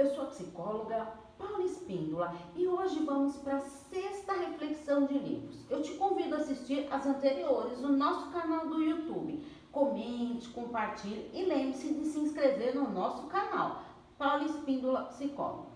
eu 0.00 0.14
sou 0.14 0.24
a 0.24 0.28
psicóloga 0.28 1.12
Paula 1.36 1.62
Espíndola 1.62 2.34
e 2.56 2.66
hoje 2.66 3.00
vamos 3.00 3.36
para 3.36 3.56
a 3.56 3.60
sexta 3.60 4.32
reflexão 4.32 5.04
de 5.04 5.12
livros. 5.18 5.58
Eu 5.68 5.82
te 5.82 5.92
convido 5.92 6.34
a 6.34 6.38
assistir 6.38 6.88
as 6.90 7.04
anteriores 7.04 7.78
no 7.80 7.92
nosso 7.92 8.30
canal 8.30 8.66
do 8.66 8.82
YouTube. 8.82 9.44
Comente, 9.70 10.48
compartilhe 10.48 11.30
e 11.34 11.44
lembre-se 11.44 11.92
de 11.92 12.06
se 12.06 12.18
inscrever 12.18 12.74
no 12.74 12.90
nosso 12.90 13.26
canal, 13.26 13.82
Paula 14.16 14.44
Espíndola 14.44 15.02
Psicóloga. 15.04 15.68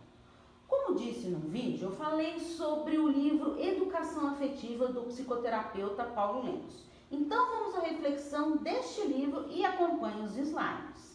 Como 0.66 0.94
disse 0.96 1.28
no 1.28 1.40
vídeo, 1.40 1.88
eu 1.88 1.92
falei 1.94 2.40
sobre 2.40 2.96
o 2.96 3.06
livro 3.06 3.60
Educação 3.60 4.28
Afetiva 4.28 4.88
do 4.88 5.02
psicoterapeuta 5.02 6.02
Paulo 6.02 6.46
Lemos. 6.46 6.86
Então 7.10 7.46
vamos 7.50 7.74
à 7.74 7.80
reflexão 7.80 8.56
deste 8.56 9.06
livro 9.06 9.44
e 9.50 9.66
acompanhe 9.66 10.22
os 10.22 10.34
slides. 10.34 11.13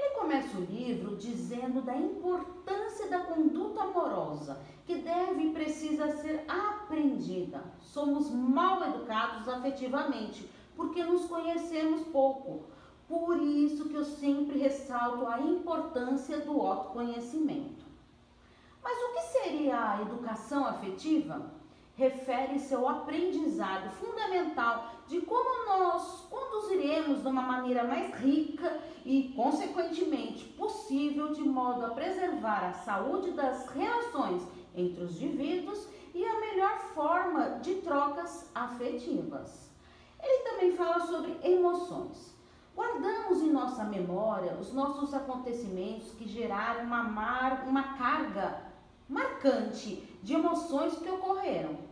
Ele 0.00 0.14
começa 0.14 0.56
o 0.56 0.64
livro 0.64 1.14
dizendo 1.16 1.82
da 1.82 1.94
importância 1.94 3.06
da 3.08 3.20
conduta 3.20 3.82
amorosa, 3.82 4.58
que 4.86 4.94
deve 4.96 5.42
e 5.42 5.52
precisa 5.52 6.16
ser 6.16 6.42
aprendida. 6.48 7.62
Somos 7.82 8.30
mal 8.30 8.82
educados 8.82 9.46
afetivamente, 9.46 10.48
porque 10.74 11.04
nos 11.04 11.26
conhecemos 11.26 12.00
pouco. 12.06 12.64
Por 13.06 13.42
isso 13.42 13.90
que 13.90 13.94
eu 13.94 14.04
sempre 14.04 14.58
ressalto 14.58 15.26
a 15.26 15.38
importância 15.38 16.38
do 16.40 16.62
autoconhecimento. 16.62 17.84
Mas 18.82 18.96
o 19.02 19.12
que 19.12 19.38
seria 19.38 19.92
a 19.92 20.00
educação 20.00 20.64
afetiva? 20.64 21.50
Refere-se 22.00 22.74
ao 22.74 22.88
aprendizado 22.88 23.90
fundamental 23.90 24.90
de 25.06 25.20
como 25.20 25.66
nós 25.66 26.26
conduziremos 26.30 27.20
de 27.20 27.28
uma 27.28 27.42
maneira 27.42 27.84
mais 27.84 28.14
rica 28.14 28.80
e, 29.04 29.34
consequentemente, 29.36 30.46
possível, 30.46 31.30
de 31.34 31.42
modo 31.42 31.84
a 31.84 31.90
preservar 31.90 32.64
a 32.64 32.72
saúde 32.72 33.32
das 33.32 33.68
relações 33.68 34.42
entre 34.74 35.04
os 35.04 35.20
indivíduos 35.20 35.86
e 36.14 36.24
a 36.24 36.40
melhor 36.40 36.78
forma 36.94 37.58
de 37.60 37.74
trocas 37.76 38.50
afetivas. 38.54 39.70
Ele 40.22 40.42
também 40.44 40.72
fala 40.72 41.00
sobre 41.00 41.36
emoções. 41.42 42.34
Guardamos 42.74 43.42
em 43.42 43.50
nossa 43.50 43.84
memória 43.84 44.56
os 44.58 44.72
nossos 44.72 45.12
acontecimentos 45.12 46.12
que 46.12 46.26
geraram 46.26 46.84
uma, 46.84 47.02
mar, 47.02 47.66
uma 47.68 47.82
carga 47.98 48.62
marcante 49.06 50.18
de 50.22 50.32
emoções 50.32 50.96
que 50.96 51.10
ocorreram 51.10 51.89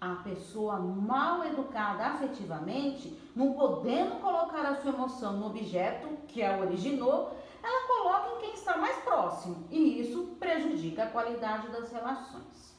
a 0.00 0.14
pessoa 0.16 0.78
mal 0.78 1.44
educada 1.44 2.06
afetivamente, 2.06 3.16
não 3.36 3.52
podendo 3.52 4.20
colocar 4.20 4.64
a 4.64 4.76
sua 4.76 4.92
emoção 4.92 5.34
no 5.34 5.46
objeto 5.46 6.08
que 6.26 6.42
a 6.42 6.58
originou, 6.58 7.36
ela 7.62 7.86
coloca 7.86 8.34
em 8.34 8.38
quem 8.40 8.54
está 8.54 8.78
mais 8.78 8.96
próximo 9.02 9.66
e 9.70 10.00
isso 10.00 10.36
prejudica 10.38 11.04
a 11.04 11.10
qualidade 11.10 11.68
das 11.68 11.92
relações. 11.92 12.74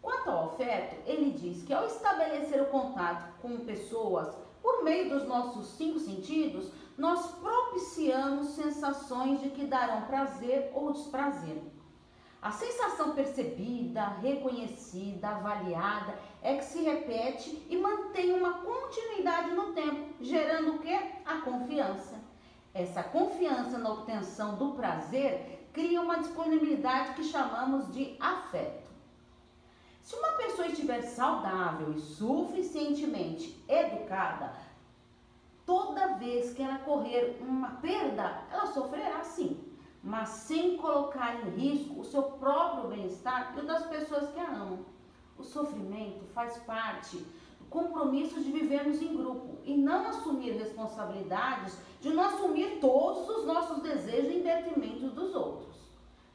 Quanto 0.00 0.30
ao 0.30 0.50
afeto, 0.50 0.96
ele 1.04 1.32
diz 1.32 1.64
que 1.64 1.74
ao 1.74 1.84
estabelecer 1.84 2.62
o 2.62 2.66
contato 2.66 3.32
com 3.42 3.64
pessoas 3.64 4.32
por 4.62 4.84
meio 4.84 5.10
dos 5.10 5.26
nossos 5.26 5.66
cinco 5.76 5.98
sentidos, 5.98 6.70
nós 6.96 7.26
propiciamos 7.32 8.50
sensações 8.50 9.40
de 9.40 9.50
que 9.50 9.66
darão 9.66 10.02
prazer 10.02 10.70
ou 10.74 10.92
desprazer. 10.92 11.60
A 12.42 12.50
sensação 12.50 13.12
percebida, 13.12 14.02
reconhecida, 14.22 15.28
avaliada 15.28 16.18
é 16.40 16.56
que 16.56 16.64
se 16.64 16.80
repete 16.80 17.66
e 17.68 17.76
mantém 17.76 18.32
uma 18.32 18.54
continuidade 18.54 19.50
no 19.50 19.74
tempo, 19.74 20.14
gerando 20.22 20.76
o 20.76 20.78
que? 20.78 20.94
A 21.26 21.42
confiança. 21.44 22.18
Essa 22.72 23.02
confiança 23.02 23.76
na 23.76 23.92
obtenção 23.92 24.56
do 24.56 24.72
prazer 24.72 25.68
cria 25.74 26.00
uma 26.00 26.18
disponibilidade 26.18 27.12
que 27.14 27.24
chamamos 27.24 27.92
de 27.92 28.16
afeto. 28.18 28.88
Se 30.02 30.16
uma 30.16 30.32
pessoa 30.32 30.66
estiver 30.66 31.02
saudável 31.02 31.92
e 31.92 32.00
suficientemente 32.00 33.62
educada, 33.68 34.54
toda 35.66 36.14
vez 36.14 36.54
que 36.54 36.62
ela 36.62 36.78
correr 36.78 37.38
uma 37.42 37.72
perda, 37.72 38.44
ela 38.50 38.66
sofrerá 38.66 39.22
sim 39.24 39.69
mas 40.02 40.28
sem 40.30 40.76
colocar 40.76 41.40
em 41.40 41.50
risco 41.50 42.00
o 42.00 42.04
seu 42.04 42.22
próprio 42.22 42.88
bem-estar 42.88 43.54
e 43.56 43.60
o 43.60 43.66
das 43.66 43.86
pessoas 43.86 44.30
que 44.30 44.40
a 44.40 44.48
amam. 44.48 44.84
O 45.38 45.42
sofrimento 45.42 46.24
faz 46.34 46.56
parte 46.58 47.16
do 47.16 47.66
compromisso 47.68 48.42
de 48.42 48.50
vivermos 48.50 49.00
em 49.00 49.16
grupo 49.16 49.58
e 49.64 49.76
não 49.76 50.06
assumir 50.08 50.52
responsabilidades 50.52 51.76
de 52.00 52.10
não 52.10 52.24
assumir 52.24 52.78
todos 52.80 53.28
os 53.28 53.46
nossos 53.46 53.82
desejos 53.82 54.32
em 54.32 54.42
detrimento 54.42 55.08
dos 55.08 55.34
outros. 55.34 55.76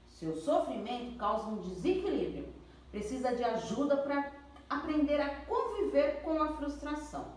Seu 0.10 0.36
sofrimento 0.36 1.18
causa 1.18 1.48
um 1.48 1.58
desequilíbrio, 1.58 2.48
precisa 2.92 3.36
de 3.36 3.44
ajuda 3.44 3.98
para 3.98 4.32
aprender 4.70 5.20
a 5.20 5.36
conviver 5.42 6.22
com 6.24 6.42
a 6.42 6.54
frustração. 6.54 7.34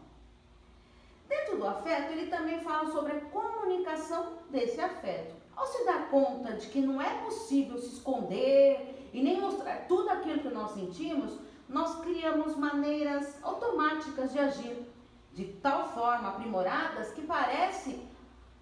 Dentro 1.26 1.58
do 1.58 1.66
afeto, 1.66 2.12
ele 2.12 2.30
também 2.30 2.60
fala 2.60 2.90
sobre 2.90 3.12
a 3.12 3.20
comunicação 3.22 4.38
desse 4.50 4.80
afeto. 4.80 5.37
Ao 5.58 5.66
se 5.66 5.84
dar 5.84 6.08
conta 6.08 6.52
de 6.52 6.68
que 6.68 6.80
não 6.80 7.02
é 7.02 7.12
possível 7.24 7.76
se 7.78 7.94
esconder 7.94 9.10
e 9.12 9.20
nem 9.20 9.40
mostrar 9.40 9.88
tudo 9.88 10.08
aquilo 10.08 10.38
que 10.38 10.50
nós 10.50 10.70
sentimos, 10.70 11.36
nós 11.68 11.96
criamos 11.96 12.56
maneiras 12.56 13.42
automáticas 13.42 14.32
de 14.32 14.38
agir, 14.38 14.88
de 15.32 15.46
tal 15.54 15.88
forma 15.88 16.28
aprimoradas 16.28 17.10
que 17.10 17.22
parece 17.22 18.00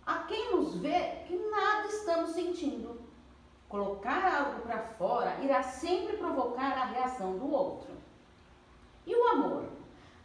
a 0.07 0.21
quem 0.21 0.53
nos 0.53 0.75
vê 0.77 1.23
que 1.27 1.37
nada 1.37 1.87
estamos 1.87 2.31
sentindo. 2.31 2.99
Colocar 3.69 4.35
algo 4.35 4.63
para 4.63 4.81
fora 4.81 5.37
irá 5.43 5.63
sempre 5.63 6.17
provocar 6.17 6.79
a 6.79 6.87
reação 6.87 7.37
do 7.37 7.53
outro. 7.53 7.91
E 9.07 9.15
o 9.15 9.29
amor? 9.29 9.65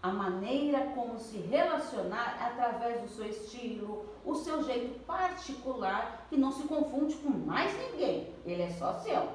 A 0.02 0.12
maneira 0.12 0.88
como 0.96 1.20
se 1.20 1.38
relacionar 1.38 2.38
através 2.42 3.02
do 3.02 3.08
seu 3.08 3.28
estilo, 3.28 4.06
o 4.26 4.34
seu 4.36 4.64
jeito 4.64 5.00
particular, 5.06 6.26
que 6.30 6.38
não 6.38 6.52
se 6.52 6.64
confunde 6.64 7.16
com 7.16 7.30
mais 7.30 7.72
ninguém, 7.78 8.34
ele 8.46 8.64
é 8.64 8.70
só 8.72 8.94
seu. 8.94 9.30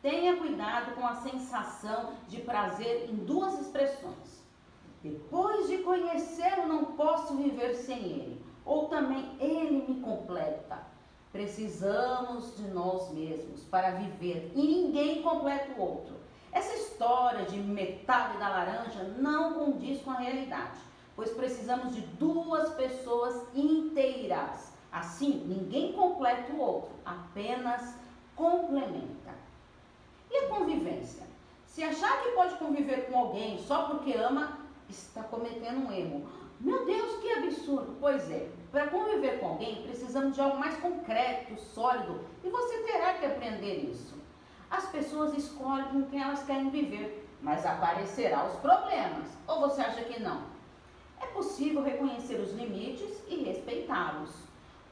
Tenha 0.00 0.36
cuidado 0.36 0.94
com 0.94 1.04
a 1.04 1.16
sensação 1.16 2.12
de 2.28 2.40
prazer 2.42 3.10
em 3.10 3.16
duas 3.16 3.60
expressões. 3.60 4.44
Depois 5.02 5.68
de 5.68 5.78
conhecê-lo, 5.78 6.68
não 6.68 6.84
posso 6.84 7.36
viver 7.36 7.74
sem 7.74 7.98
ele. 7.98 8.44
Ou 8.64 8.88
também 8.88 9.36
ele 9.40 9.84
me 9.88 10.00
completa. 10.00 10.78
Precisamos 11.32 12.56
de 12.56 12.68
nós 12.68 13.10
mesmos 13.12 13.62
para 13.64 13.90
viver 13.90 14.52
e 14.54 14.62
ninguém 14.62 15.22
completa 15.22 15.72
o 15.76 15.82
outro. 15.82 16.15
Essa 16.56 16.74
história 16.74 17.44
de 17.44 17.58
metade 17.58 18.38
da 18.38 18.48
laranja 18.48 19.02
não 19.18 19.52
condiz 19.52 20.00
com 20.00 20.10
a 20.10 20.20
realidade, 20.20 20.80
pois 21.14 21.28
precisamos 21.28 21.94
de 21.94 22.00
duas 22.00 22.70
pessoas 22.70 23.46
inteiras. 23.54 24.72
Assim, 24.90 25.44
ninguém 25.46 25.92
completa 25.92 26.50
o 26.54 26.58
outro, 26.58 26.94
apenas 27.04 27.94
complementa. 28.34 29.34
E 30.30 30.38
a 30.38 30.48
convivência? 30.48 31.24
Se 31.66 31.84
achar 31.84 32.22
que 32.22 32.30
pode 32.30 32.54
conviver 32.54 33.10
com 33.10 33.18
alguém 33.18 33.58
só 33.58 33.88
porque 33.88 34.14
ama, 34.14 34.58
está 34.88 35.24
cometendo 35.24 35.86
um 35.86 35.92
erro. 35.92 36.26
Meu 36.58 36.86
Deus, 36.86 37.20
que 37.20 37.32
absurdo! 37.32 37.98
Pois 38.00 38.30
é, 38.30 38.48
para 38.72 38.86
conviver 38.86 39.40
com 39.40 39.48
alguém 39.48 39.82
precisamos 39.82 40.34
de 40.34 40.40
algo 40.40 40.58
mais 40.58 40.74
concreto, 40.78 41.60
sólido, 41.60 42.24
e 42.42 42.48
você 42.48 42.78
terá 42.78 43.12
que 43.12 43.26
aprender 43.26 43.90
isso. 43.90 44.16
As 44.76 44.84
pessoas 44.90 45.32
escolhem 45.32 45.86
com 45.86 46.02
quem 46.02 46.22
elas 46.22 46.42
querem 46.42 46.68
viver, 46.68 47.26
mas 47.40 47.64
aparecerá 47.64 48.44
os 48.44 48.56
problemas. 48.56 49.26
Ou 49.48 49.60
você 49.60 49.80
acha 49.80 50.04
que 50.04 50.20
não? 50.20 50.42
É 51.18 51.24
possível 51.28 51.82
reconhecer 51.82 52.34
os 52.34 52.52
limites 52.52 53.10
e 53.26 53.36
respeitá-los. 53.36 54.28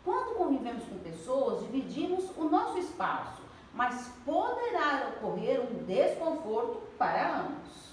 Quando 0.03 0.39
convivemos 0.39 0.85
com 0.85 0.97
pessoas, 1.01 1.61
dividimos 1.67 2.25
o 2.35 2.45
nosso 2.45 2.79
espaço, 2.79 3.43
mas 3.75 4.11
poderá 4.25 5.13
ocorrer 5.17 5.61
um 5.61 5.85
desconforto 5.85 6.81
para 6.97 7.41
ambos. 7.41 7.93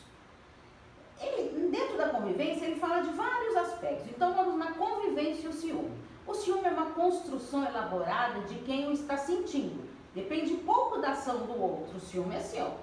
Ele, 1.20 1.68
dentro 1.68 1.98
da 1.98 2.08
convivência, 2.08 2.68
ele 2.68 2.80
fala 2.80 3.02
de 3.02 3.10
vários 3.10 3.58
aspectos. 3.58 4.10
Então, 4.10 4.34
vamos 4.34 4.58
na 4.58 4.72
convivência 4.72 5.48
e 5.48 5.50
o 5.50 5.54
ciúme. 5.54 5.92
O 6.26 6.34
ciúme 6.34 6.70
é 6.70 6.72
uma 6.72 6.92
construção 6.92 7.66
elaborada 7.66 8.40
de 8.48 8.56
quem 8.60 8.88
o 8.88 8.94
está 8.94 9.18
sentindo 9.18 9.91
Depende 10.14 10.56
pouco 10.56 10.98
da 10.98 11.12
ação 11.12 11.46
do 11.46 11.62
outro, 11.62 11.96
o 11.96 12.00
ciúme 12.02 12.36
é 12.36 12.40
seu. 12.42 12.74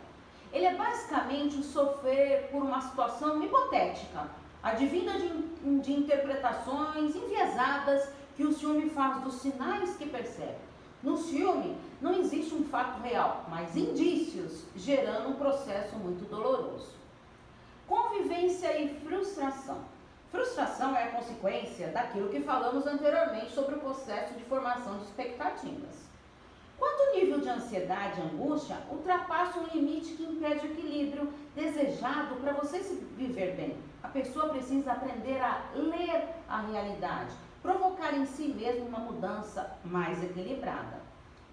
Ele 0.51 0.65
é 0.65 0.75
basicamente 0.75 1.57
o 1.57 1.63
sofrer 1.63 2.49
por 2.51 2.63
uma 2.63 2.81
situação 2.81 3.43
hipotética, 3.43 4.31
advinda 4.63 5.13
de, 5.13 5.29
de 5.81 5.93
interpretações 5.93 7.15
enviesadas 7.15 8.09
que 8.35 8.45
o 8.45 8.53
ciúme 8.55 8.89
faz 8.89 9.23
dos 9.23 9.35
sinais 9.35 9.95
que 9.97 10.07
percebe. 10.07 10.57
No 11.03 11.19
ciúme 11.19 11.77
não 12.01 12.15
existe 12.15 12.55
um 12.55 12.65
fato 12.65 13.03
real, 13.03 13.45
mas 13.51 13.77
indícios, 13.77 14.65
gerando 14.75 15.29
um 15.29 15.35
processo 15.35 15.97
muito 15.97 16.27
doloroso. 16.31 16.95
Convivência 17.87 18.81
e 18.81 19.01
frustração. 19.01 19.83
Frustração 20.31 20.97
é 20.97 21.05
a 21.05 21.11
consequência 21.13 21.89
daquilo 21.89 22.31
que 22.31 22.41
falamos 22.41 22.87
anteriormente 22.87 23.53
sobre 23.53 23.75
o 23.75 23.81
processo 23.81 24.33
de 24.33 24.45
formação 24.45 24.97
de 24.97 25.05
expectativas 25.05 26.08
nível 27.19 27.41
de 27.41 27.49
ansiedade 27.49 28.21
e 28.21 28.23
angústia 28.23 28.77
ultrapassa 28.91 29.59
um 29.59 29.67
limite 29.75 30.15
que 30.15 30.23
impede 30.23 30.67
o 30.67 30.71
equilíbrio 30.71 31.33
desejado 31.55 32.37
para 32.37 32.53
você 32.53 32.81
se 32.81 32.95
viver 33.17 33.55
bem. 33.57 33.77
A 34.03 34.09
pessoa 34.09 34.49
precisa 34.49 34.93
aprender 34.93 35.41
a 35.41 35.65
ler 35.75 36.29
a 36.49 36.61
realidade, 36.61 37.33
provocar 37.61 38.15
em 38.15 38.25
si 38.25 38.49
mesmo 38.49 38.87
uma 38.87 39.01
mudança 39.01 39.77
mais 39.85 40.23
equilibrada. 40.23 41.01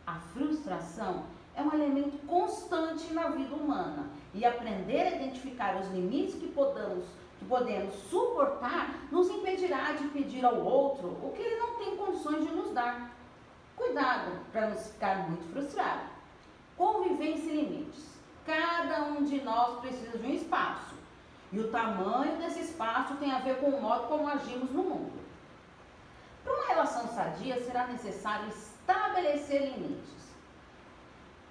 A 0.06 0.20
frustração 0.34 1.24
é 1.56 1.64
um 1.64 1.74
elemento 1.74 2.18
constante 2.28 3.12
na 3.14 3.30
vida 3.30 3.56
humana 3.56 4.10
e 4.34 4.46
aprender 4.46 5.02
a 5.02 5.16
identificar 5.16 5.78
os 5.82 5.88
limites 5.90 6.36
que 6.36 6.48
podemos, 6.48 7.06
que 7.40 7.46
podemos 7.46 7.94
suportar 8.10 9.08
nos 9.12 9.30
impedirá 9.30 9.94
de 9.94 10.08
pedir 10.10 10.46
ao 10.46 10.64
outro 10.64 11.18
o 11.24 11.32
que 11.36 11.42
ele 11.42 11.56
não 11.56 11.76
tem 11.76 11.98
condições 11.98 12.48
de 12.48 12.54
nos 12.54 12.72
dar. 12.72 13.15
Cuidado 13.76 14.40
para 14.52 14.70
não 14.70 14.78
ficar 14.78 15.30
muito 15.30 15.52
frustrado. 15.52 16.02
Convivência 16.78 17.52
e 17.52 17.62
limites. 17.62 18.06
Cada 18.46 19.04
um 19.04 19.24
de 19.24 19.42
nós 19.42 19.80
precisa 19.80 20.18
de 20.18 20.26
um 20.26 20.34
espaço. 20.34 20.96
E 21.52 21.60
o 21.60 21.72
tamanho 21.72 22.38
desse 22.38 22.62
espaço 22.62 23.16
tem 23.16 23.32
a 23.32 23.40
ver 23.40 23.60
com 23.60 23.68
o 23.68 23.82
modo 23.82 24.08
como 24.08 24.28
agimos 24.28 24.72
no 24.72 24.84
mundo. 24.84 25.26
Para 26.44 26.54
uma 26.54 26.68
relação 26.68 27.08
sadia, 27.08 27.64
será 27.64 27.88
necessário 27.88 28.50
estabelecer 28.50 29.74
limites. 29.74 30.14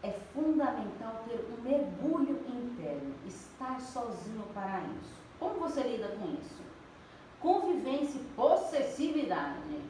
É 0.03 0.13
fundamental 0.35 1.25
ter 1.27 1.45
um 1.51 1.63
mergulho 1.63 2.39
interno, 2.47 3.15
estar 3.27 3.81
sozinho 3.81 4.45
para 4.53 4.83
isso. 5.01 5.15
Como 5.41 5.59
você 5.61 5.83
lida 5.83 6.09
com 6.09 6.27
isso? 6.35 6.63
Convivência 7.41 8.21
e 8.21 8.25
possessividade. 8.37 9.81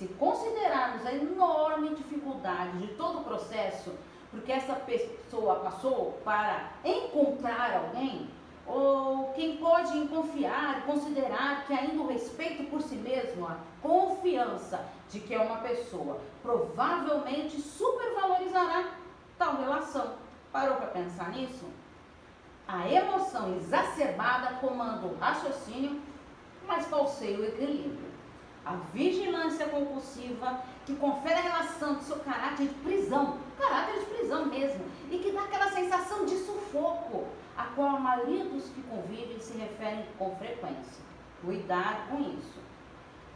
Se 0.00 0.08
considerarmos 0.08 1.04
a 1.04 1.12
enorme 1.12 1.94
dificuldade 1.94 2.78
de 2.78 2.86
todo 2.94 3.18
o 3.18 3.24
processo, 3.24 3.92
porque 4.30 4.50
essa 4.50 4.74
pessoa 4.74 5.56
passou 5.56 6.18
para 6.24 6.70
encontrar 6.82 7.84
alguém, 7.84 8.26
ou 8.66 9.30
quem 9.34 9.58
pode 9.58 10.08
confiar 10.08 10.86
considerar 10.86 11.66
que 11.66 11.74
ainda 11.74 12.00
o 12.00 12.06
respeito 12.06 12.64
por 12.70 12.80
si 12.80 12.94
mesmo, 12.94 13.46
a 13.46 13.58
confiança 13.82 14.82
de 15.10 15.20
que 15.20 15.34
é 15.34 15.38
uma 15.38 15.58
pessoa, 15.58 16.18
provavelmente 16.42 17.60
supervalorizará 17.60 18.94
tal 19.36 19.56
relação. 19.56 20.14
Parou 20.50 20.76
para 20.76 20.86
pensar 20.86 21.28
nisso? 21.32 21.66
A 22.66 22.88
emoção 22.88 23.54
exacerbada 23.54 24.54
comanda 24.60 25.06
o 25.06 25.18
raciocínio, 25.18 26.00
mas 26.66 26.86
falseia 26.86 27.38
o 27.38 27.44
equilíbrio. 27.44 28.09
A 28.64 28.74
vigilância 28.92 29.68
compulsiva, 29.68 30.62
que 30.84 30.94
confere 30.96 31.34
a 31.34 31.42
relação 31.42 31.94
do 31.94 32.02
seu 32.02 32.18
caráter 32.20 32.68
de 32.68 32.74
prisão, 32.74 33.38
caráter 33.58 34.00
de 34.00 34.06
prisão 34.06 34.46
mesmo, 34.46 34.84
e 35.10 35.18
que 35.18 35.32
dá 35.32 35.42
aquela 35.44 35.70
sensação 35.70 36.26
de 36.26 36.36
sufoco, 36.36 37.26
a 37.56 37.64
qual 37.74 37.96
a 37.96 38.16
dos 38.16 38.68
que 38.68 38.82
convivem 38.82 39.38
se 39.38 39.56
referem 39.56 40.04
com 40.18 40.36
frequência. 40.36 41.02
Cuidado 41.42 42.08
com 42.10 42.20
isso. 42.20 42.60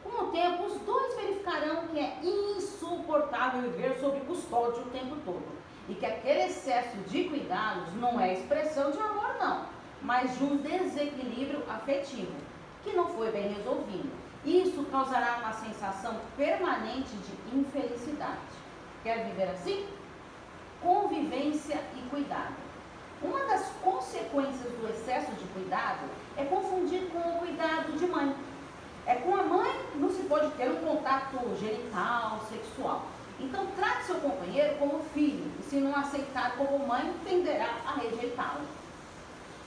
Com 0.02 0.24
o 0.24 0.30
tempo, 0.30 0.64
os 0.64 0.78
dois 0.80 1.14
verificarão 1.16 1.88
que 1.88 1.98
é 1.98 2.18
insuportável 2.22 3.62
viver 3.62 3.98
sob 3.98 4.20
custódia 4.20 4.82
o 4.82 4.90
tempo 4.90 5.16
todo 5.24 5.64
e 5.88 5.94
que 5.94 6.06
aquele 6.06 6.44
excesso 6.44 6.96
de 7.08 7.24
cuidados 7.24 7.92
não 7.94 8.20
é 8.20 8.34
expressão 8.34 8.90
de 8.90 8.98
amor, 8.98 9.36
não, 9.38 9.66
mas 10.02 10.36
de 10.36 10.44
um 10.44 10.56
desequilíbrio 10.58 11.62
afetivo 11.68 12.32
que 12.82 12.92
não 12.92 13.08
foi 13.08 13.30
bem 13.32 13.48
resolvido. 13.54 14.23
Isso 14.44 14.84
causará 14.90 15.38
uma 15.42 15.52
sensação 15.52 16.20
permanente 16.36 17.10
de 17.16 17.58
infelicidade. 17.58 18.38
Quer 19.02 19.24
viver 19.24 19.50
assim? 19.50 19.86
Convivência 20.82 21.80
e 21.96 22.08
cuidado. 22.10 22.54
Uma 23.22 23.40
das 23.44 23.70
consequências 23.82 24.70
do 24.72 24.88
excesso 24.90 25.32
de 25.32 25.44
cuidado 25.46 26.06
é 26.36 26.44
confundir 26.44 27.08
com 27.10 27.20
o 27.20 27.38
cuidado 27.38 27.96
de 27.98 28.06
mãe. 28.06 28.34
É 29.06 29.14
com 29.14 29.34
a 29.34 29.42
mãe 29.42 29.80
não 29.94 30.10
se 30.10 30.22
pode 30.24 30.50
ter 30.52 30.70
um 30.70 30.76
contato 30.76 31.38
genital, 31.58 32.40
sexual. 32.48 33.06
Então 33.40 33.66
trate 33.76 34.04
seu 34.04 34.16
companheiro 34.16 34.76
como 34.78 35.02
filho, 35.14 35.50
e 35.58 35.62
se 35.62 35.76
não 35.76 35.96
aceitar 35.96 36.56
como 36.56 36.86
mãe, 36.86 37.14
tenderá 37.24 37.78
a 37.86 37.94
rejeitá-lo. 37.94 38.64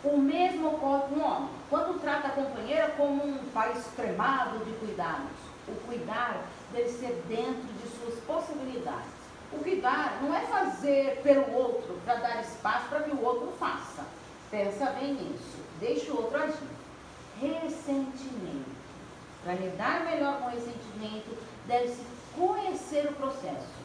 O 0.07 0.17
mesmo 0.17 0.69
ocorre 0.69 1.01
com 1.09 1.15
o 1.15 1.23
homem, 1.23 1.49
quando 1.69 1.99
trata 1.99 2.29
a 2.29 2.31
companheira 2.31 2.93
como 2.95 3.25
um 3.25 3.37
pai 3.53 3.73
extremado 3.73 4.63
de 4.63 4.71
cuidados. 4.77 5.35
O 5.67 5.73
cuidar 5.85 6.45
deve 6.71 6.87
ser 6.87 7.21
dentro 7.27 7.67
de 7.73 7.89
suas 7.89 8.17
possibilidades. 8.21 9.11
O 9.51 9.57
cuidar 9.57 10.19
não 10.21 10.33
é 10.33 10.39
fazer 10.45 11.19
pelo 11.23 11.53
outro 11.53 11.99
para 12.05 12.15
dar 12.15 12.41
espaço 12.41 12.87
para 12.87 13.01
que 13.01 13.11
o 13.11 13.21
outro 13.21 13.51
faça. 13.59 14.05
Pensa 14.49 14.85
bem 14.91 15.15
nisso. 15.15 15.57
Deixe 15.81 16.09
o 16.09 16.15
outro 16.15 16.41
agir. 16.41 16.55
Ressentimento. 17.41 18.77
Para 19.43 19.55
lidar 19.55 20.05
melhor 20.05 20.39
com 20.39 20.45
o 20.45 20.51
ressentimento, 20.51 21.37
deve-se 21.65 22.01
conhecer 22.33 23.09
o 23.09 23.13
processo. 23.13 23.75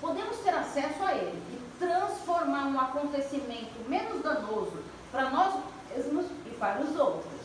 Podemos 0.00 0.38
ter 0.38 0.54
acesso 0.54 1.04
a 1.04 1.14
ele 1.14 1.42
e 1.52 1.78
transformar 1.78 2.68
um 2.68 2.80
acontecimento 2.80 3.86
menos 3.86 4.22
danoso 4.22 4.82
para 5.10 5.30
nós 5.30 5.54
mesmos 5.90 6.26
e 6.46 6.50
para 6.58 6.80
os 6.80 6.96
outros. 6.96 7.40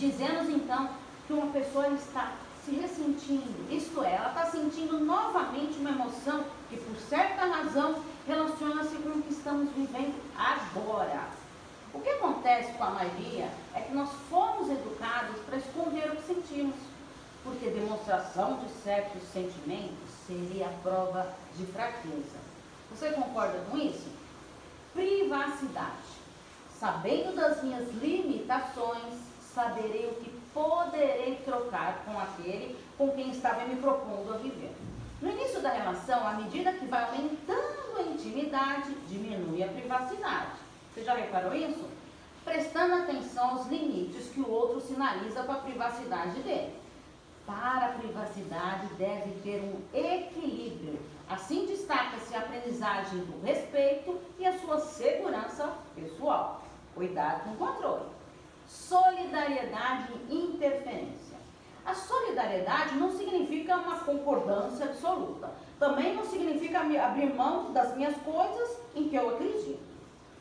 Dizemos 0.00 0.48
então 0.48 0.88
que 1.26 1.32
uma 1.34 1.52
pessoa 1.52 1.86
está 1.88 2.32
se 2.64 2.70
ressentindo, 2.70 3.70
isto 3.70 4.02
é, 4.02 4.14
ela 4.14 4.28
está 4.28 4.46
sentindo 4.46 4.98
novamente 4.98 5.78
uma 5.78 5.90
emoção 5.90 6.42
que, 6.70 6.78
por 6.78 6.96
certa 6.96 7.44
razão, 7.44 8.02
relaciona-se 8.26 8.96
com 8.96 9.10
o 9.10 9.22
que 9.22 9.30
estamos 9.30 9.70
vivendo 9.72 10.18
agora. 10.34 11.28
O 11.92 12.00
que 12.00 12.08
acontece 12.08 12.72
com 12.78 12.84
a 12.84 12.90
maioria 12.92 13.50
é 13.74 13.80
que 13.82 13.92
nós 13.92 14.08
fomos 14.30 14.70
educados 14.70 15.36
para 15.42 15.58
esconder 15.58 16.10
o 16.10 16.16
que 16.16 16.22
sentimos, 16.22 16.76
porque 17.44 17.68
demonstração 17.68 18.56
de 18.56 18.70
certos 18.82 19.22
sentimentos 19.30 20.08
seria 20.26 20.72
prova 20.82 21.30
de 21.58 21.66
fraqueza. 21.66 22.38
Você 22.90 23.10
concorda 23.10 23.62
com 23.70 23.76
isso? 23.76 24.08
Privacidade. 24.94 26.08
Sabendo 26.78 27.36
das 27.36 27.62
minhas 27.62 27.86
limitações, 27.96 29.29
saberei 29.54 30.06
o 30.06 30.14
que 30.14 30.30
poderei 30.52 31.36
trocar 31.44 32.02
com 32.04 32.18
aquele 32.18 32.76
com 32.96 33.10
quem 33.12 33.30
estava 33.30 33.64
me 33.64 33.76
propondo 33.76 34.34
a 34.34 34.36
viver. 34.36 34.74
No 35.20 35.30
início 35.30 35.60
da 35.60 35.70
relação, 35.70 36.26
à 36.26 36.32
medida 36.32 36.72
que 36.72 36.86
vai 36.86 37.04
aumentando 37.04 37.98
a 37.98 38.02
intimidade, 38.02 38.94
diminui 39.08 39.62
a 39.62 39.68
privacidade. 39.68 40.52
Você 40.92 41.04
já 41.04 41.14
reparou 41.14 41.54
isso? 41.54 41.88
Prestando 42.44 42.94
atenção 42.94 43.50
aos 43.50 43.66
limites 43.66 44.30
que 44.30 44.40
o 44.40 44.50
outro 44.50 44.80
sinaliza 44.80 45.42
com 45.42 45.52
a 45.52 45.56
privacidade 45.56 46.40
dele. 46.40 46.74
Para 47.46 47.86
a 47.86 47.92
privacidade 47.98 48.86
deve 48.94 49.30
ter 49.42 49.60
um 49.60 49.80
equilíbrio. 49.92 50.98
Assim 51.28 51.66
destaca-se 51.66 52.34
a 52.34 52.40
aprendizagem 52.40 53.20
do 53.20 53.44
respeito 53.44 54.18
e 54.38 54.46
a 54.46 54.58
sua 54.58 54.80
segurança 54.80 55.72
pessoal. 55.94 56.62
Cuidado 56.94 57.44
com 57.44 57.50
o 57.50 57.56
controle. 57.56 58.19
Solidariedade 58.70 60.12
e 60.28 60.36
interferência. 60.36 61.36
A 61.84 61.92
solidariedade 61.92 62.94
não 62.94 63.10
significa 63.10 63.76
uma 63.76 63.98
concordância 63.98 64.86
absoluta. 64.86 65.50
Também 65.76 66.14
não 66.14 66.24
significa 66.24 66.78
abrir 66.78 67.34
mão 67.34 67.72
das 67.72 67.96
minhas 67.96 68.16
coisas 68.18 68.78
em 68.94 69.08
que 69.08 69.16
eu 69.16 69.30
acredito. 69.30 69.90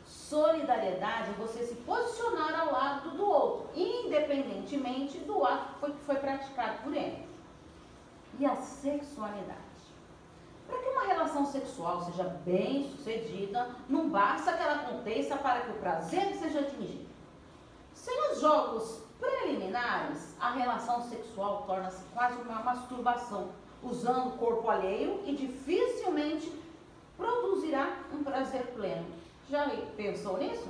Solidariedade 0.05 1.31
é 1.31 1.33
você 1.39 1.63
se 1.63 1.73
posicionar 1.75 2.59
ao 2.59 2.71
lado 2.71 3.09
do 3.17 3.25
outro, 3.25 3.69
independentemente 3.75 5.17
do 5.19 5.43
ato 5.43 5.91
que 5.91 6.05
foi, 6.05 6.17
praticado 6.17 6.83
por 6.83 6.93
ele. 6.95 7.27
E 8.37 8.45
a 8.45 8.55
sexualidade. 8.55 9.57
Para 10.67 10.77
que 10.77 10.89
uma 10.89 11.07
relação 11.07 11.47
sexual 11.47 12.03
seja 12.03 12.25
bem 12.45 12.91
sucedida, 12.91 13.71
não 13.89 14.07
basta 14.07 14.53
que 14.53 14.61
ela 14.61 14.75
aconteça 14.75 15.35
para 15.35 15.61
que 15.61 15.71
o 15.71 15.79
prazer 15.79 16.35
seja 16.35 16.59
atingido. 16.59 17.08
Sem 18.01 18.31
os 18.31 18.39
jogos 18.39 19.01
preliminares, 19.19 20.33
a 20.39 20.51
relação 20.51 21.01
sexual 21.09 21.63
torna-se 21.67 22.01
quase 22.13 22.41
uma 22.41 22.63
masturbação, 22.63 23.49
usando 23.83 24.29
o 24.29 24.37
corpo 24.37 24.69
alheio 24.69 25.21
e 25.25 25.35
dificilmente 25.35 26.49
produzirá 27.17 27.97
um 28.13 28.23
prazer 28.23 28.67
pleno. 28.67 29.05
Já 29.49 29.69
pensou 29.97 30.37
nisso? 30.37 30.69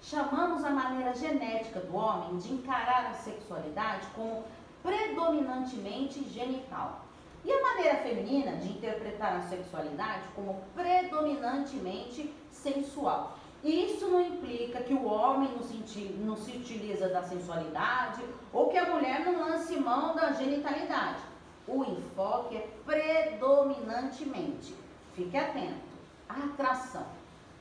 Chamamos 0.00 0.64
a 0.64 0.70
maneira 0.70 1.14
genética 1.14 1.80
do 1.80 1.94
homem 1.94 2.38
de 2.38 2.54
encarar 2.54 3.10
a 3.10 3.14
sexualidade 3.14 4.06
como 4.14 4.44
predominantemente 4.82 6.24
genital. 6.30 7.02
E 7.44 7.52
a 7.52 7.60
maneira 7.60 7.96
feminina 7.96 8.56
de 8.56 8.70
interpretar 8.70 9.36
a 9.36 9.42
sexualidade 9.42 10.22
como 10.34 10.62
predominantemente 10.74 12.34
sensual. 12.50 13.38
Isso 13.64 14.06
não 14.08 14.20
implica 14.20 14.82
que 14.82 14.92
o 14.92 15.06
homem 15.06 15.50
não 15.52 15.62
se, 15.62 15.98
não 16.20 16.36
se 16.36 16.50
utiliza 16.50 17.08
da 17.08 17.22
sensualidade 17.22 18.22
ou 18.52 18.68
que 18.68 18.76
a 18.76 18.92
mulher 18.92 19.24
não 19.24 19.40
lance 19.40 19.74
mão 19.80 20.14
da 20.14 20.32
genitalidade. 20.32 21.22
O 21.66 21.82
enfoque 21.82 22.58
é 22.58 22.68
predominantemente. 22.84 24.76
Fique 25.14 25.34
atento. 25.34 25.94
atração. 26.28 27.06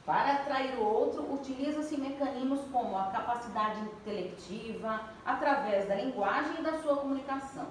Para 0.06 0.34
atrair 0.34 0.78
o 0.78 0.84
outro, 0.84 1.34
utiliza-se 1.34 1.96
mecanismos 1.96 2.60
como 2.70 2.98
a 2.98 3.06
capacidade 3.06 3.80
intelectiva, 3.80 5.00
através 5.26 5.88
da 5.88 5.96
linguagem 5.96 6.60
e 6.60 6.64
da 6.64 6.82
sua 6.82 6.98
comunicação. 6.98 7.68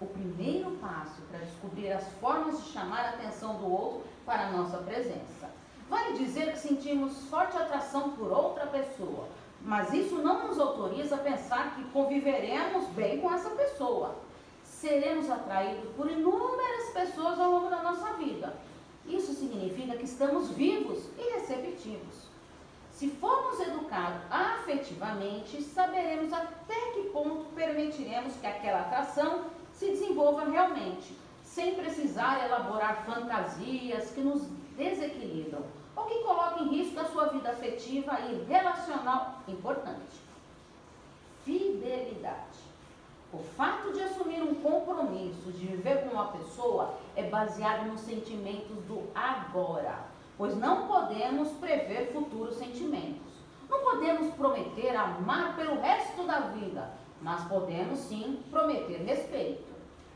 O 0.00 0.06
primeiro 0.06 0.72
passo 0.78 1.22
para 1.30 1.38
descobrir 1.38 1.92
as 1.92 2.08
formas 2.14 2.64
de 2.64 2.70
chamar 2.70 3.04
a 3.04 3.10
atenção 3.10 3.58
do 3.58 3.70
outro 3.70 4.02
para 4.26 4.48
a 4.48 4.50
nossa 4.50 4.78
presença. 4.78 5.59
Vale 5.90 6.12
dizer 6.12 6.52
que 6.52 6.58
sentimos 6.60 7.24
forte 7.24 7.56
atração 7.56 8.12
por 8.12 8.30
outra 8.30 8.64
pessoa, 8.68 9.26
mas 9.60 9.92
isso 9.92 10.14
não 10.18 10.46
nos 10.46 10.56
autoriza 10.60 11.16
a 11.16 11.18
pensar 11.18 11.74
que 11.74 11.82
conviveremos 11.90 12.86
bem 12.90 13.20
com 13.20 13.28
essa 13.34 13.50
pessoa. 13.50 14.14
Seremos 14.62 15.28
atraídos 15.28 15.90
por 15.96 16.08
inúmeras 16.08 16.90
pessoas 16.94 17.40
ao 17.40 17.50
longo 17.50 17.68
da 17.68 17.82
nossa 17.82 18.12
vida. 18.12 18.54
Isso 19.04 19.32
significa 19.32 19.96
que 19.96 20.04
estamos 20.04 20.50
vivos 20.50 21.08
e 21.18 21.32
receptivos. 21.32 22.30
Se 22.92 23.08
formos 23.08 23.58
educados 23.58 24.20
afetivamente, 24.30 25.60
saberemos 25.60 26.32
até 26.32 26.92
que 26.92 27.10
ponto 27.12 27.46
permitiremos 27.52 28.36
que 28.36 28.46
aquela 28.46 28.82
atração 28.82 29.46
se 29.72 29.86
desenvolva 29.86 30.44
realmente, 30.44 31.18
sem 31.42 31.74
precisar 31.74 32.44
elaborar 32.44 33.04
fantasias 33.04 34.10
que 34.10 34.20
nos 34.20 34.42
desequilibram 34.76 35.79
ou 36.00 36.06
que 36.06 36.18
coloquem 36.20 36.66
em 36.66 36.78
risco 36.78 36.98
a 36.98 37.04
sua 37.04 37.26
vida 37.26 37.50
afetiva 37.50 38.18
e 38.20 38.44
relacional 38.44 39.40
importante. 39.46 40.20
Fidelidade. 41.44 42.58
O 43.32 43.38
fato 43.38 43.92
de 43.92 44.02
assumir 44.02 44.42
um 44.42 44.54
compromisso 44.56 45.52
de 45.52 45.66
viver 45.66 46.02
com 46.04 46.14
uma 46.14 46.28
pessoa 46.28 46.94
é 47.14 47.24
baseado 47.24 47.86
nos 47.86 48.00
sentimentos 48.00 48.76
do 48.86 49.08
agora, 49.14 50.06
pois 50.36 50.56
não 50.56 50.88
podemos 50.88 51.50
prever 51.52 52.12
futuros 52.12 52.56
sentimentos. 52.56 53.30
Não 53.68 53.82
podemos 53.82 54.34
prometer 54.34 54.96
amar 54.96 55.54
pelo 55.54 55.80
resto 55.80 56.24
da 56.24 56.40
vida, 56.40 56.90
mas 57.22 57.44
podemos 57.44 58.00
sim 58.00 58.42
prometer 58.50 59.04
respeito. 59.04 59.70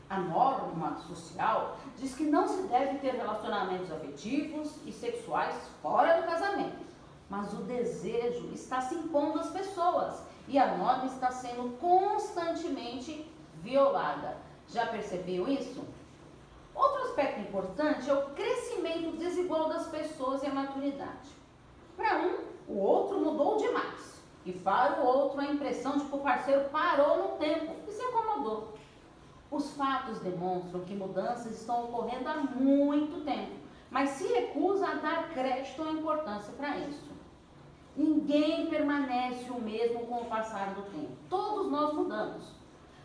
A 0.09 0.19
norma 0.19 0.97
social 1.07 1.77
diz 1.97 2.13
que 2.13 2.25
não 2.25 2.47
se 2.47 2.63
deve 2.67 2.99
ter 2.99 3.15
relacionamentos 3.15 3.91
afetivos 3.91 4.75
e 4.85 4.91
sexuais 4.91 5.55
fora 5.81 6.21
do 6.21 6.27
casamento, 6.27 6.85
mas 7.29 7.51
o 7.53 7.63
desejo 7.63 8.51
está 8.53 8.81
se 8.81 8.93
impondo 8.93 9.39
às 9.39 9.49
pessoas 9.49 10.21
e 10.47 10.59
a 10.59 10.77
norma 10.77 11.05
está 11.05 11.31
sendo 11.31 11.75
constantemente 11.79 13.25
violada. 13.61 14.37
Já 14.67 14.85
percebeu 14.87 15.47
isso? 15.47 15.83
Outro 16.75 17.03
aspecto 17.03 17.39
importante 17.39 18.09
é 18.09 18.13
o 18.13 18.29
crescimento 18.31 19.17
desigual 19.17 19.69
das 19.69 19.87
pessoas 19.87 20.43
e 20.43 20.47
a 20.47 20.53
maturidade. 20.53 21.29
Para 21.97 22.17
um, 22.17 22.37
o 22.67 22.77
outro 22.77 23.19
mudou 23.19 23.57
demais. 23.57 24.21
E 24.45 24.51
para 24.51 25.01
o 25.01 25.05
outro, 25.05 25.39
a 25.39 25.45
impressão 25.45 25.97
de 25.97 26.05
que 26.05 26.15
o 26.15 26.19
parceiro 26.19 26.69
parou 26.69 27.17
no 27.17 27.37
tempo 27.37 27.73
e 27.87 27.91
se 27.91 28.01
acomodou. 28.03 28.75
Os 29.55 29.71
fatos 29.71 30.19
demonstram 30.19 30.81
que 30.81 30.93
mudanças 30.93 31.61
estão 31.61 31.85
ocorrendo 31.85 32.27
há 32.27 32.35
muito 32.39 33.23
tempo, 33.23 33.53
mas 33.89 34.09
se 34.09 34.27
recusa 34.27 34.85
a 34.85 34.95
dar 34.95 35.29
crédito 35.29 35.81
ou 35.81 35.93
importância 35.93 36.51
para 36.57 36.77
isso. 36.79 37.09
Ninguém 37.95 38.67
permanece 38.67 39.49
o 39.49 39.61
mesmo 39.61 40.07
com 40.07 40.23
o 40.23 40.25
passar 40.25 40.73
do 40.73 40.81
tempo. 40.91 41.13
Todos 41.29 41.71
nós 41.71 41.93
mudamos. 41.93 42.43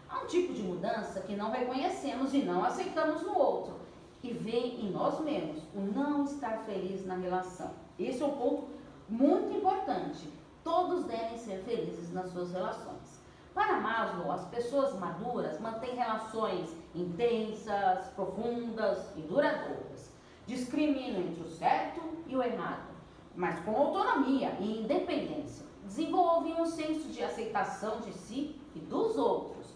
Há 0.08 0.22
um 0.22 0.26
tipo 0.26 0.52
de 0.52 0.64
mudança 0.64 1.20
que 1.20 1.36
não 1.36 1.52
reconhecemos 1.52 2.34
e 2.34 2.38
não 2.38 2.64
aceitamos 2.64 3.22
no 3.22 3.38
outro, 3.38 3.74
e 4.20 4.32
vem 4.32 4.84
em 4.84 4.90
nós 4.90 5.20
mesmos 5.20 5.62
o 5.72 5.78
não 5.78 6.24
estar 6.24 6.64
feliz 6.64 7.06
na 7.06 7.14
relação. 7.14 7.70
Esse 7.96 8.24
é 8.24 8.26
um 8.26 8.36
ponto 8.36 8.64
muito 9.08 9.56
importante. 9.56 10.28
Todos 10.64 11.04
devem 11.04 11.38
ser 11.38 11.62
felizes 11.62 12.12
nas 12.12 12.32
suas 12.32 12.50
relações. 12.50 13.19
Para 13.54 13.80
Maslow, 13.80 14.32
as 14.32 14.44
pessoas 14.46 14.98
maduras 14.98 15.60
mantêm 15.60 15.94
relações 15.94 16.70
intensas, 16.94 18.08
profundas 18.14 19.10
e 19.16 19.20
duradouras. 19.22 20.12
Discriminam 20.46 21.20
entre 21.20 21.42
o 21.42 21.50
certo 21.50 22.00
e 22.26 22.36
o 22.36 22.42
errado 22.42 22.90
mas 23.34 23.58
com 23.60 23.76
autonomia 23.76 24.56
e 24.60 24.82
independência. 24.82 25.64
Desenvolvem 25.84 26.60
um 26.60 26.66
senso 26.66 27.08
de 27.08 27.22
aceitação 27.22 28.00
de 28.00 28.12
si 28.12 28.54
e 28.74 28.78
dos 28.78 29.16
outros, 29.16 29.66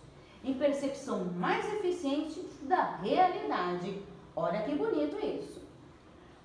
em 0.45 0.55
percepção 0.55 1.25
mais 1.25 1.67
eficiente 1.75 2.41
da 2.63 2.97
realidade. 2.97 4.03
Olha 4.37 4.63
que 4.63 4.75
bonito 4.75 5.17
isso. 5.25 5.63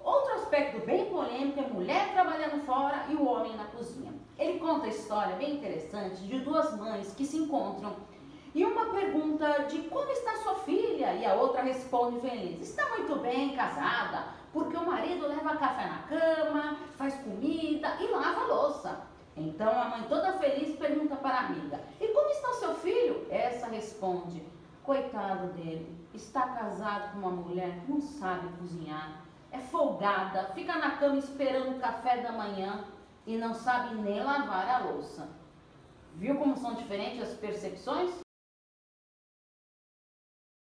Outro 0.01 0.33
aspecto 0.36 0.86
bem 0.86 1.05
polêmico 1.07 1.59
é 1.59 1.67
mulher 1.67 2.13
trabalhando 2.13 2.63
fora 2.65 3.05
e 3.09 3.15
o 3.15 3.27
homem 3.27 3.55
na 3.57 3.65
cozinha. 3.65 4.13
Ele 4.39 4.58
conta 4.58 4.86
a 4.86 4.89
história 4.89 5.36
bem 5.36 5.55
interessante 5.55 6.22
de 6.22 6.39
duas 6.39 6.74
mães 6.77 7.13
que 7.13 7.25
se 7.25 7.36
encontram 7.36 7.93
e 8.55 8.63
uma 8.63 8.86
pergunta 8.86 9.65
de 9.65 9.79
como 9.89 10.10
está 10.10 10.38
sua 10.38 10.55
filha 10.55 11.13
e 11.13 11.25
a 11.25 11.36
outra 11.36 11.62
responde 11.62 12.22
feliz: 12.22 12.62
está 12.62 12.89
muito 12.89 13.17
bem 13.17 13.53
casada, 13.53 14.29
porque 14.53 14.77
o 14.77 14.86
marido 14.86 15.27
leva 15.27 15.58
café 15.58 15.86
na 15.88 16.03
cama, 16.03 16.77
faz 16.96 17.15
comida 17.15 17.98
e 18.00 18.08
lava 18.08 18.46
louça. 18.46 19.01
Então 19.36 19.69
a 19.69 19.89
mãe 19.89 20.03
toda 20.03 20.39
feliz 20.39 20.75
pergunta 20.77 21.17
para 21.17 21.36
a 21.36 21.46
amiga: 21.48 21.81
E 22.00 22.08
como 22.08 22.29
está 22.29 22.53
seu 22.53 22.74
filho? 22.75 23.27
Essa 23.29 23.67
responde: 23.67 24.41
Coitado 24.84 25.48
dele, 25.48 25.96
está 26.13 26.48
casado 26.48 27.12
com 27.12 27.19
uma 27.19 27.31
mulher 27.31 27.81
que 27.81 27.91
não 27.91 28.01
sabe 28.01 28.48
cozinhar, 28.58 29.22
é 29.51 29.60
folgada, 29.60 30.46
fica 30.55 30.77
na 30.77 30.91
cama 30.91 31.17
esperando 31.17 31.75
o 31.75 31.79
café 31.79 32.17
da 32.17 32.31
manhã 32.31 32.86
e 33.29 33.38
não 33.38 33.53
sabe 33.53 33.93
nem 33.93 34.24
lavar 34.24 34.67
a 34.67 34.79
louça. 34.79 35.29
Viu 36.15 36.36
como 36.39 36.57
são 36.57 36.74
diferentes 36.74 37.21
as 37.21 37.36
percepções? 37.36 38.09